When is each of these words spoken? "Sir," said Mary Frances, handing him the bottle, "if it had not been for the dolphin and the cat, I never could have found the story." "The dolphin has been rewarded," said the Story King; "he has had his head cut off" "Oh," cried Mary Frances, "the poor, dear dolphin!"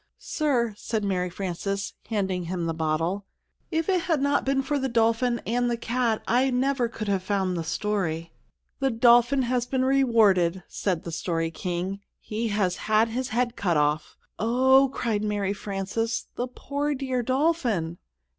"Sir," 0.17 0.73
said 0.77 1.03
Mary 1.03 1.29
Frances, 1.29 1.93
handing 2.07 2.45
him 2.45 2.65
the 2.65 2.73
bottle, 2.73 3.27
"if 3.69 3.87
it 3.87 4.01
had 4.01 4.19
not 4.19 4.43
been 4.43 4.63
for 4.63 4.79
the 4.79 4.89
dolphin 4.89 5.39
and 5.45 5.69
the 5.69 5.77
cat, 5.77 6.23
I 6.27 6.49
never 6.49 6.89
could 6.89 7.07
have 7.07 7.21
found 7.21 7.55
the 7.55 7.63
story." 7.63 8.31
"The 8.79 8.89
dolphin 8.89 9.43
has 9.43 9.67
been 9.67 9.85
rewarded," 9.85 10.63
said 10.67 11.03
the 11.03 11.11
Story 11.11 11.51
King; 11.51 11.99
"he 12.19 12.47
has 12.47 12.77
had 12.77 13.09
his 13.09 13.27
head 13.29 13.55
cut 13.55 13.77
off" 13.77 14.17
"Oh," 14.39 14.89
cried 14.91 15.23
Mary 15.23 15.53
Frances, 15.53 16.25
"the 16.33 16.47
poor, 16.47 16.95
dear 16.95 17.21
dolphin!" 17.21 17.99